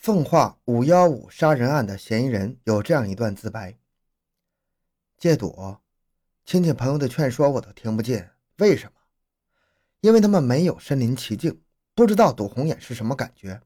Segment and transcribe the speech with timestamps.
[0.00, 3.76] 奉化五幺五杀人案的嫌疑人有这样一段自白：
[5.18, 5.76] 戒赌，
[6.46, 8.26] 亲戚朋友的劝说我都听不进，
[8.56, 8.92] 为什么？
[10.00, 11.60] 因为他们没有身临其境，
[11.94, 13.60] 不知道赌红眼是什么感觉。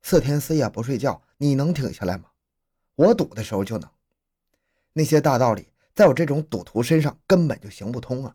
[0.00, 2.30] 四天四夜不睡觉，你能挺下来吗？
[2.94, 3.90] 我赌的时候就能。
[4.94, 8.34] 那些大道理，在我这种赌徒身上根本就行不通啊！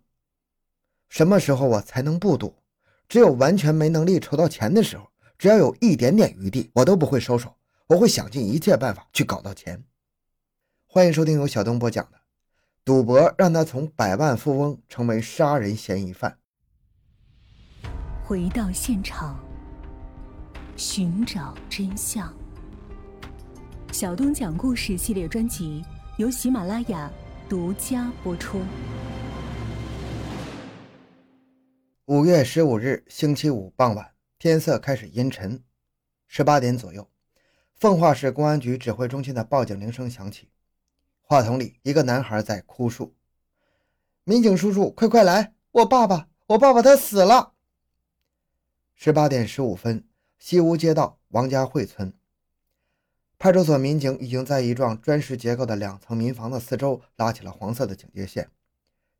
[1.09, 2.55] 什么时候我才能不赌？
[3.09, 5.09] 只有完全没能力筹到钱的时候。
[5.37, 7.55] 只要有一点点余地，我都不会收手，
[7.87, 9.83] 我会想尽一切办法去搞到钱。
[10.85, 12.17] 欢迎收听由小东播讲的
[12.85, 16.37] 《赌博让他从百万富翁成为杀人嫌疑犯》。
[18.23, 19.43] 回到现场，
[20.77, 22.33] 寻找真相。
[23.91, 25.83] 小东讲故事系列专辑
[26.17, 27.11] 由喜马拉雅
[27.49, 28.61] 独家播出。
[32.05, 34.12] 五月十五日星期五傍晚。
[34.43, 35.63] 天色开始阴沉，
[36.27, 37.09] 十八点左右，
[37.75, 40.49] 奉化市公安局指挥中心的报警铃声响起。
[41.21, 43.15] 话筒里，一个男孩在哭诉
[44.25, 45.53] ：“民警叔叔，快快来！
[45.71, 47.53] 我爸爸，我爸爸他死了。”
[48.95, 50.05] 十八点十五分，
[50.37, 52.13] 西屋街道王家汇村
[53.39, 58.49] 派出所民警已经在一幢砖石结构的两层民房的四周拉起了黄色的警戒线，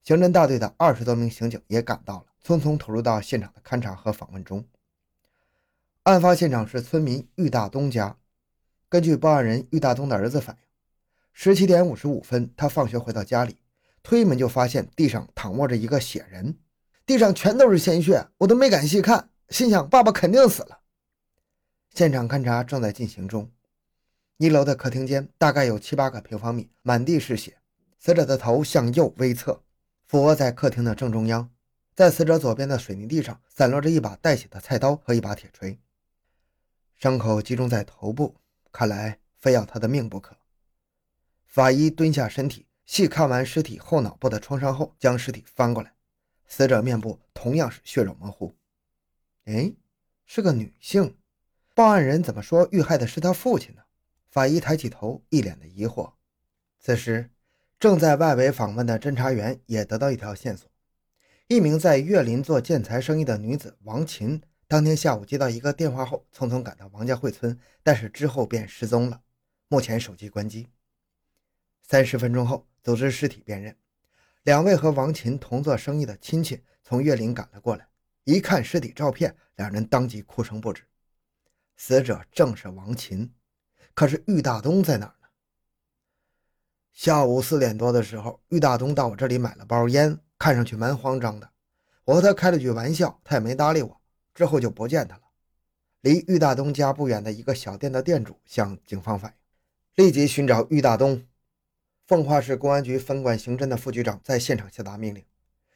[0.04, 4.66] 刑侦大队的二十多名刑警也赶到了，匆匆投入到现场的勘查和访问中。
[6.04, 8.18] 案发现场是村民郁大东家。
[8.90, 10.62] 根据报案人郁大东的儿子反映，
[11.32, 13.56] 十七点五十五分，他放学回到家里，
[14.04, 16.58] 推门就发现地上躺卧着一个血人，
[17.06, 20.82] 地上全都是鲜血，我都没敢细看，心想爸爸肯定死了。
[21.94, 23.50] 现场勘查正在进行中。
[24.36, 27.60] 一楼的客厅间大概有七八个平方米，满地是血，
[27.98, 29.64] 死者的头向右微侧，
[30.06, 31.50] 俯卧在客厅的正中央，
[31.96, 35.80] 在死者左边的水泥地上散落着一把带血的菜刀和一把铁锤。
[37.04, 38.38] 伤口集中在头部，
[38.72, 40.38] 看来非要他的命不可。
[41.46, 45.94] 法医蹲下身体，细看完尸体后脑部的创伤后，将尸体翻过来，
[46.48, 48.56] 死者面部同样是血肉模糊。
[49.44, 49.74] 哎，
[50.26, 51.18] 是个女性。
[51.76, 53.82] 报案人怎么说遇害的是他父亲呢？
[54.32, 56.14] 法医抬起头，一脸的疑惑。
[56.80, 57.30] 此时，
[57.78, 60.72] 正在外围访问的侦查员也得到一条线索：
[61.50, 64.42] 一名在岳林做建材生意的女子王琴。
[64.74, 69.22] 当天下午接到一个电话后，匆匆赶到王家汇村，但是之后便失踪了。
[69.68, 70.68] 目前手机关机。
[71.84, 73.78] 三十分钟后，组织尸体辨认，
[74.42, 77.88] 两位和王琴同做生意的亲戚从岳林赶了过来，
[78.24, 80.82] 一看尸体照片，两人当即哭声不止。
[81.78, 83.32] 死者正是王琴，
[83.94, 85.28] 可是郁大东在哪呢？
[86.94, 91.52] 下午四点多的时候，郁大东到我这里买了包烟，看上去蛮慌张的。
[92.06, 94.02] 我和他开了句玩笑，他也没搭理我。
[94.34, 95.22] 之后就不见他了。
[96.02, 101.26] 离郁大东家不远的一个小店的店主向警方反映，立即寻找郁大东。
[102.06, 105.24] 奉化市公安局分管刑侦的副局长在现场下达命令，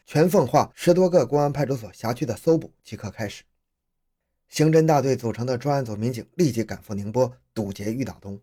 [0.05, 3.43] 全奉化十多个公安派出所辖区的搜捕即刻开始。
[4.49, 8.39] 刑侦大队组成的专案组民警立即赶赴宁波堵截郁大东。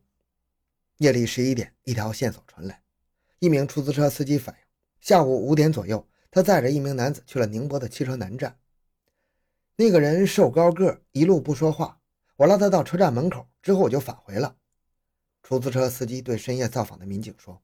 [0.99, 2.83] 夜里十一点，一条线索传来，
[3.41, 4.61] 一名出租车司机反映，
[5.01, 8.57] 下午五点左右，他载着一名男子去了宁波的汽车南站。
[9.77, 12.01] 那个人瘦高个，一路不说话。
[12.37, 14.57] 我拉他到车站门口之后，我就返回了。
[15.43, 17.61] 出租车司机对深夜造访的民警说：“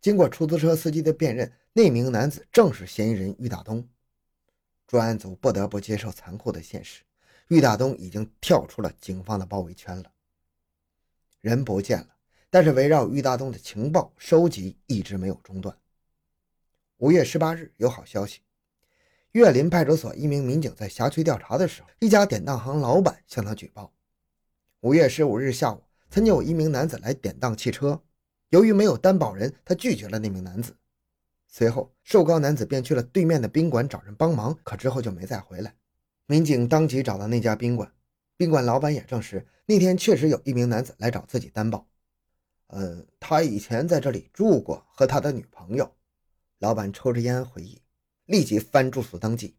[0.00, 3.88] 经过出租车司机的辨认，那名男子正是嫌疑人郁大东。”
[4.86, 7.02] 专案组不得不接受残酷的现实：
[7.48, 10.12] 郁大东已经跳出了警方的包围圈了。
[11.40, 12.08] 人不见了，
[12.50, 15.74] 但是围绕郁大东的情报收集一直没有中断。
[16.98, 18.40] 五月十八日，有好消息。
[19.32, 23.92] 岳林派出所一名民警在辖区调查的时候，一家典当行老板向他举报：
[24.80, 28.02] 五月十五日下午，曾经有一名男子来典当汽车，
[28.48, 30.74] 由于没有担保人，他拒绝了那名男子。
[31.46, 35.74] 随后，瘦高男子便去了对面的宾馆找人帮忙，可之后就没再回来。
[36.26, 37.92] 民警当即找到那家宾馆，
[38.36, 41.86] 宾馆老板也证实，那天确实有一名男子来找自己担保。
[42.66, 45.92] 呃，他以前在这里住过，和他的女朋友。
[46.58, 47.80] 老板抽着烟回忆。
[48.30, 49.56] 立即翻住宿登记，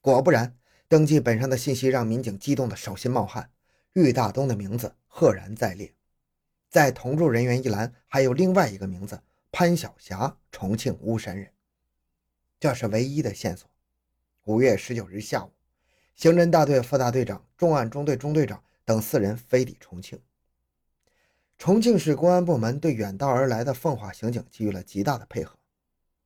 [0.00, 0.56] 果不然，
[0.88, 3.50] 登记本上的信息让民警激动的手心冒汗。
[3.92, 5.94] 郁大东的名字赫然在列，
[6.70, 9.20] 在同住人员一栏还有另外一个名字
[9.52, 11.52] 潘晓霞，重庆巫山人。
[12.58, 13.68] 这是唯一的线索。
[14.44, 15.52] 五月十九日下午，
[16.14, 20.18] 刑侦大队副大队长、重案中队中队长等四人飞抵重庆。
[21.58, 25.58] 重庆市公安部门对远道而来的奉化刑警给予了极大的配合，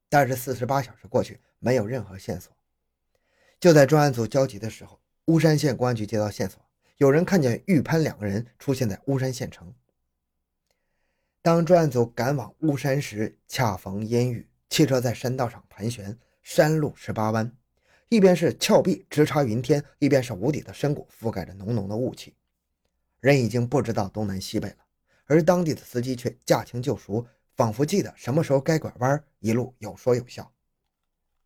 [0.08, 1.40] 但是四十八小时过去。
[1.60, 2.52] 没有任何线索。
[3.60, 6.60] 就在专案组焦急的时候，巫山县公安局接到线索，
[6.96, 9.72] 有人看见玉潘两个人出现在巫山县城。
[11.42, 17.50] 当专案组赶往巫山时，恰逢烟雨，汽车在山道上盘旋，山路十八弯，
[18.08, 22.34] 一边是峭壁直插云天，一边是无底的深谷，覆盖着浓浓的雾气。
[23.20, 24.76] 人已经不知道东南西北了，
[25.26, 30.50] 而当地的司机却驾轻就熟，仿佛记得什么时候该拐弯，一路有说有笑。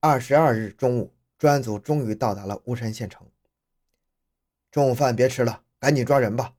[0.07, 3.27] 二十二日中午，专案组终于到达了巫山县城。
[4.71, 6.53] 中午饭别吃了，赶紧抓人吧！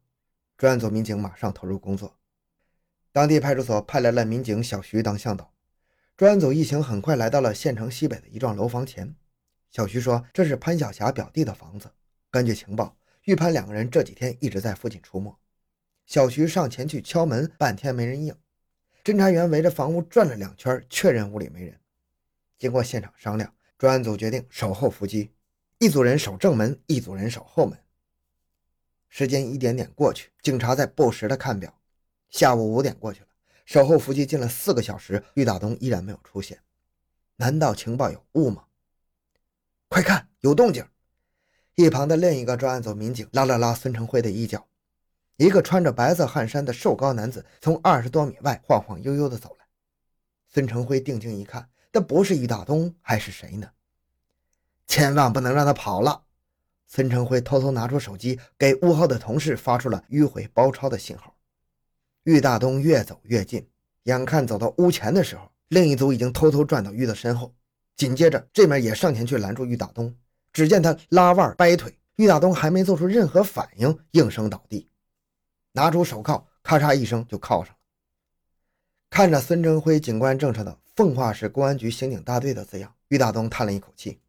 [0.57, 2.17] 专案组民警马上投入工作。
[3.11, 5.53] 当地派出所派来了民警小徐当向导，
[6.17, 9.13] 专案组一行很快来到了县城西北的一幢楼房前。
[9.69, 11.91] 小徐说：“这是潘晓霞表弟的房子。
[12.31, 15.37] 根据情报，玉潘两个人这几天一直在附近出没。”
[16.07, 18.35] 小徐上前去敲门，半天没人应。
[19.03, 21.79] 侦查员围着房屋转了两圈，确认屋里没人。
[22.57, 25.31] 经过现场商量，专案组决定守候伏击，
[25.79, 27.77] 一组人守正门，一组人守后门。
[29.09, 31.73] 时间一点点过去，警察在不时的看表。
[32.29, 33.27] 下午五点过去了，
[33.65, 36.59] 守候伏击近了四个小时，玉大东依然没有出现。
[37.37, 38.65] 难道情报有误吗？
[39.87, 40.85] 快看，有动静！
[41.75, 44.67] 一旁的另一个专案组民警拉了拉孙成辉的衣角，
[45.37, 49.65] 一个穿着白色汗衫的瘦高男子从二十多米外晃晃悠悠地走来。
[50.47, 53.69] 孙成辉定睛一看，那不是玉大东还是谁呢？
[54.85, 56.23] 千万不能让他跑了！
[56.87, 61.33] 孙成辉偷偷拿出手机，给屋后的同事发出了迂回包抄的信号。
[62.23, 63.65] 玉大东越走越近，
[64.03, 67.55] 眼看走到屋前的时候，另一组已经偷偷转到玉的身后。
[67.95, 70.13] 紧接着，这面也上前去拦住玉大东。
[70.51, 74.89] 只见他拉腕掰腿，玉大东还没做出任何反应，应声倒地，
[75.71, 77.79] 拿出手铐，咔嚓一声就铐上了。
[79.09, 84.21] 看着孙成辉警官证上的“奉化市公安局刑警大队”的字样，玉大东叹了一口气：“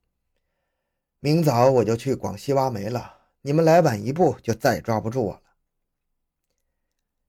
[1.20, 5.42] 明早我就去广西挖煤了，你们来晚一步，就再也抓不住我了。”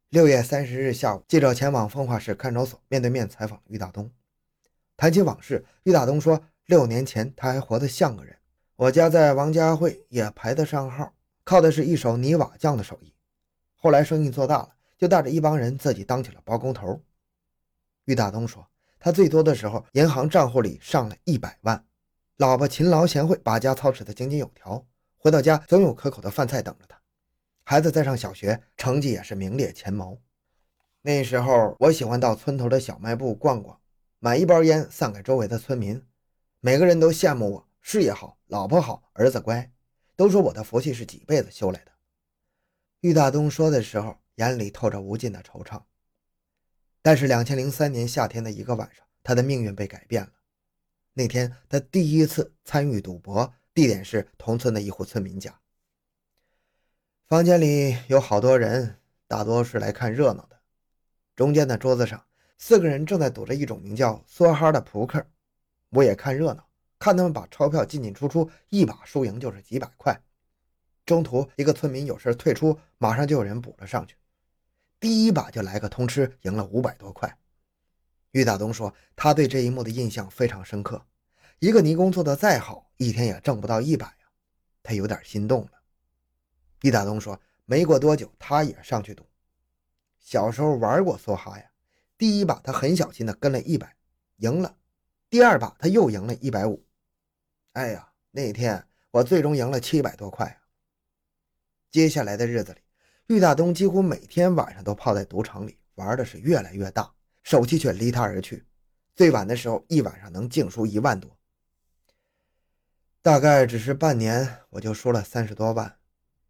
[0.10, 4.10] 六月三十日下午，记者前往奉化市看守所，面对面采访玉大东。
[4.96, 8.36] 谈起往事，玉大东说：“六年前他还活得像个人，
[8.76, 11.14] 我家在王家汇也排得上号，
[11.44, 13.14] 靠的是一手泥瓦匠的手艺。
[13.76, 17.00] 后来生意做大了，就带着一帮人自己当起了包工头。”
[18.06, 18.66] 玉大东说
[19.00, 21.86] ：“他最多的时候，银行账户里上了一百万，
[22.38, 24.86] 老婆勤劳贤惠，把家操持得井井有条，
[25.18, 27.00] 回到家总有可口的饭菜等着他。”
[27.64, 30.18] 孩子在上小学，成绩也是名列前茅。
[31.02, 33.80] 那时候我喜欢到村头的小卖部逛逛，
[34.20, 36.02] 买一包烟散给周围的村民，
[36.60, 39.72] 每个人都羡慕我事业好、老婆好、儿子乖，
[40.16, 41.92] 都说我的福气是几辈子修来的。
[43.02, 45.82] 玉大东说的时候，眼里透着无尽的惆怅。
[47.08, 50.30] 但是两千零三年夏天的一个晚上，他的命运被改变了。
[51.14, 55.58] 那天他第一次参与赌博，地点是同村的一户村民家。
[57.26, 60.60] 房间里有好多人，大多是来看热闹的。
[61.34, 62.26] 中间的桌子上，
[62.58, 65.26] 四个人正在赌着一种名叫“梭哈”的扑克。
[65.92, 66.68] 我也看热闹，
[67.00, 70.22] 看他们把钞票进进出出，一把输赢就是几百块。
[71.06, 74.18] 中途一个村民有事退出，马上就有人补了上去。
[75.00, 77.38] 第一把就来个通吃，赢了五百多块。
[78.32, 81.06] 玉大东说，他对这一幕的印象非常深刻。
[81.60, 84.28] 一个泥工做的再好，一天也挣不到一百呀，
[84.84, 85.72] 他有点心动了。
[86.80, 89.28] 毕大东说：“没过多久，他也上去赌。
[90.20, 91.72] 小时候玩过梭哈呀，
[92.18, 93.96] 第一把他很小心的跟了一百，
[94.38, 94.78] 赢了；
[95.30, 96.86] 第二把他又赢了一百五。
[97.74, 100.62] 哎呀，那天我最终赢了七百多块啊！
[101.90, 102.82] 接下来的日子里，
[103.28, 108.66] 玉大东几乎每天晚上都泡在赌场里，玩的是越来越大，手气却离他而去。
[109.16, 111.38] 最晚的时候，一晚上能净输一万多。
[113.22, 115.98] 大概只是半年，我就输了三十多万。”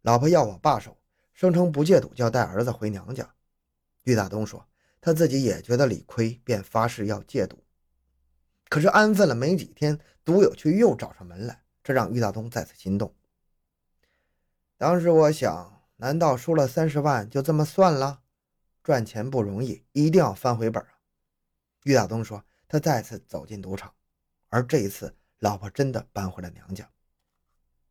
[0.02, 0.96] 老婆要我罢手，
[1.34, 3.34] 声称不戒赌就要带儿子回娘家。
[4.04, 4.64] 玉大东说
[5.00, 7.64] 他自己也觉得理亏，便发誓要戒赌。
[8.68, 13.12] 可是安分了没几天，赌友却又找上门来，这让玉大东再次心动。
[14.76, 18.22] 当时我想，难道输了三十万就这么算了？
[18.82, 20.88] 赚钱不容易，一定要翻回本啊！
[21.84, 23.94] 郁大东说他再次走进赌场，
[24.48, 26.90] 而这一次，老婆真的搬回了娘家。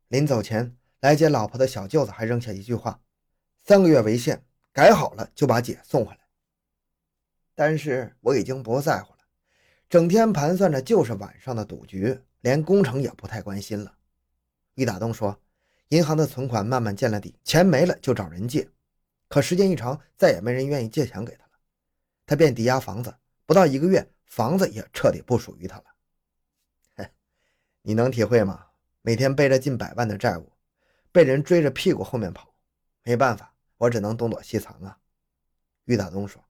[0.08, 0.74] 临走前。
[1.00, 3.00] 来接老婆的小舅子还扔下一句话
[3.64, 6.18] ：“三个月为限，改好了就把姐送回来。”
[7.54, 9.20] 但是我已经不在乎了，
[9.88, 13.96] 整天盘算着就是晚上的赌局，连工程也不太关心了。
[14.74, 15.40] 郁大东说
[15.88, 18.68] ：“银行的存款慢慢见了底，钱没了就找人借，
[19.28, 21.52] 可时间一长，再也没人愿意借钱给他了。
[22.26, 23.14] 他便抵押房子，
[23.46, 25.84] 不到一个月，房子也彻底不属于他了。”
[26.94, 27.10] 嘿，
[27.82, 28.66] 你能体会吗？
[29.02, 30.52] 每天背着近百万的债务。
[31.10, 32.54] 被人追着屁股后面跑，
[33.02, 34.98] 没办法，我只能东躲西藏啊。
[35.86, 36.44] 于大东说：“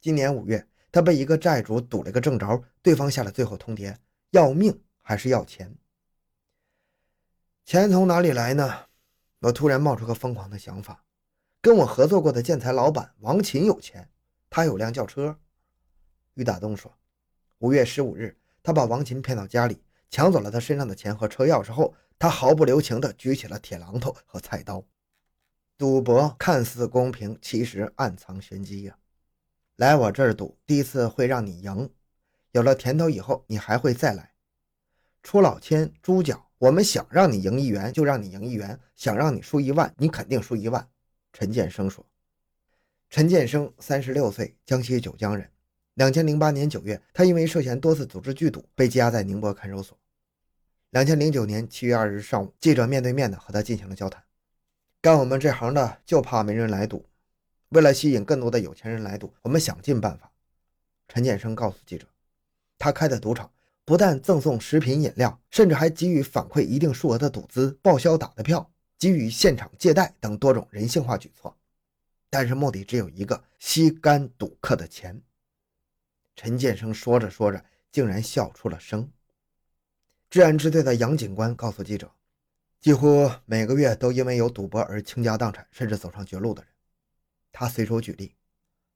[0.00, 3.94] 今年五月，他被一个债主堵了个正着，对方下了最后通牒，
[4.30, 5.76] 要命还是要钱？
[7.64, 8.86] 钱从哪里来呢？
[9.38, 11.04] 我突然冒出个疯狂的想法：
[11.60, 14.10] 跟我合作过的建材老板王琴有钱，
[14.50, 15.38] 他有辆轿车。”
[16.34, 16.92] 于大东说
[17.58, 24.84] ：“五月十五日，他把王琴骗到家里，抢走了他身上的钱和车钥匙后，他毫不留情地举起了铁榔头和菜刀。”
[25.78, 28.98] 赌博看似公平，其实暗藏玄机呀！
[29.76, 31.90] 来我这儿赌，第一次会让你赢，
[32.52, 34.34] 有了甜头以后，你还会再来。
[35.22, 40.88] 出老千、猪脚，我们想让你赢一元就让你赢一元，想让你输一万，你肯定输一万。
[41.32, 42.06] 陈建生说
[43.10, 45.50] ：“陈建生，三十六岁，江西九江人。
[45.94, 49.98] 两千零八年九月，他因为涉嫌多次组织聚赌，被羁押在宁波看守所。
[50.90, 54.22] 两千零九年七月二日上午，记者面对面的和他进行了交谈。”
[55.02, 57.04] 干我们这行的就怕没人来赌，
[57.70, 60.30] 为了吸引更多的有钱人来赌，我们想尽办法。
[61.08, 62.06] 陈建生告诉记者，
[62.78, 63.50] 他开的赌场
[63.84, 71.56] 不但赠送食品饮料，甚至还给予反馈一定数额的赌资、报销打的票、给予现场借贷等多种人性化举措，
[72.30, 75.20] 但是目的只有一个：吸干赌客的钱。
[76.36, 79.10] 陈建生说着说着，竟然笑出了声。
[80.30, 82.10] 治安支队的杨警官告诉记者。
[82.80, 86.72] 几乎每个月都因为有赌博而倾家荡产，甚至走上绝路的人。
[87.52, 88.34] 他随手举例：，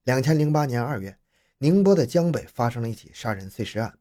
[0.02, 1.16] 两千零八年二月，
[1.58, 3.96] 宁波的江北发生了一起杀人碎尸案，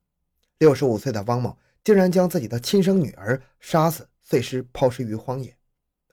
[0.58, 5.58] 六十五岁的汪某竟然将自己的亲生女儿杀死、碎尸抛尸于荒野，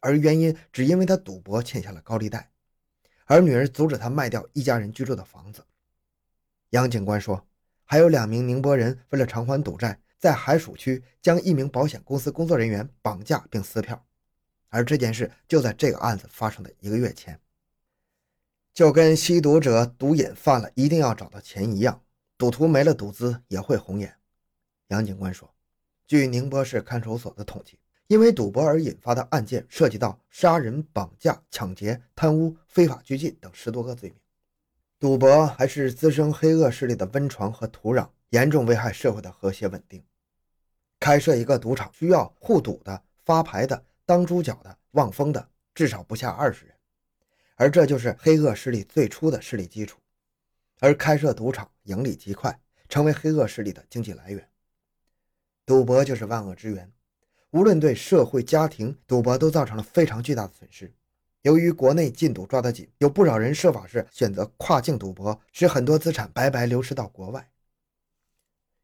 [0.00, 2.50] 而原因只因为他赌博欠下了高利贷，
[3.26, 5.64] 而女儿阻止他卖掉一家人居住的房子。
[6.70, 7.46] 杨警官说，
[7.84, 9.98] 还有两名宁波人为了偿还赌债。
[10.18, 14.06] 在海曙区将一名保险公司工作人员绑架并撕票，
[14.68, 17.40] 而这件事就在这个案子发生的一个月前，
[18.72, 22.04] 就跟吸毒者毒瘾犯了一定要找到钱一样，
[22.38, 24.16] 赌徒没了赌资也会红眼。
[24.92, 25.50] 杨警官说，
[26.06, 34.18] 据宁波市看守所的统计，因为赌博而引发的案件涉及到杀人、绑架、抢劫、贪污、非法拘禁等十多个罪名。
[35.00, 40.04] 赌博还是滋生黑恶势力的温床和土壤，严重危害社会的和谐稳定。
[41.00, 46.74] 开设一个赌场需要护赌的、发牌的、当猪脚的、望风的，至少不下二十人，
[47.56, 49.98] 而这就是黑恶势力最初的势力基础。
[50.80, 54.46] 而开设赌场盈利极快，成为黑恶势力的经济来源。
[55.64, 56.92] 赌博就是万恶之源，
[57.50, 60.92] 无论对社会、家庭，赌博都造成了非常巨大的损失。
[61.42, 67.48] 由于国内禁赌抓得紧，有不少人设法是选择跨境赌博，使很多资产白白流失到国外。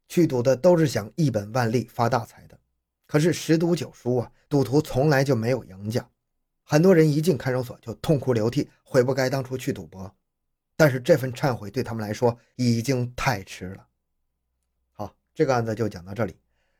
[0.07, 2.59] 去赌的都是想一本万利发大财的，
[3.05, 4.31] 可是十赌九输啊！
[4.49, 6.09] 赌徒从来就没有赢家，
[6.63, 10.11] 很多人一进看守所就痛哭流涕，悔不该当初去赌博。
[10.75, 13.87] 但是这份忏悔对他们来说已经太迟了。
[14.91, 16.35] 好，这个案子就讲到这里。